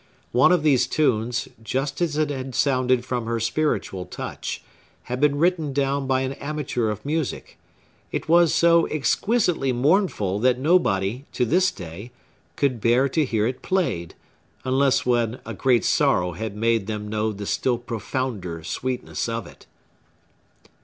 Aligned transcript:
One 0.31 0.51
of 0.51 0.63
these 0.63 0.87
tunes, 0.87 1.47
just 1.61 2.01
as 2.01 2.17
it 2.17 2.31
had 2.31 2.55
sounded 2.55 3.05
from 3.05 3.27
her 3.27 3.39
spiritual 3.39 4.05
touch, 4.05 4.63
had 5.03 5.19
been 5.21 5.37
written 5.37 5.73
down 5.73 6.07
by 6.07 6.21
an 6.21 6.33
amateur 6.41 6.89
of 6.89 7.05
music; 7.05 7.59
it 8.11 8.27
was 8.27 8.51
so 8.51 8.87
exquisitely 8.87 9.71
mournful 9.71 10.39
that 10.39 10.57
nobody, 10.57 11.25
to 11.33 11.45
this 11.45 11.69
day, 11.69 12.09
could 12.55 12.81
bear 12.81 13.07
to 13.09 13.23
hear 13.25 13.45
it 13.45 13.61
played, 13.61 14.15
unless 14.65 15.05
when 15.05 15.39
a 15.45 15.53
great 15.53 15.85
sorrow 15.85 16.31
had 16.31 16.55
made 16.55 16.87
them 16.87 17.07
know 17.07 17.31
the 17.31 17.45
still 17.45 17.77
profounder 17.77 18.63
sweetness 18.63 19.29
of 19.29 19.45
it. 19.45 19.67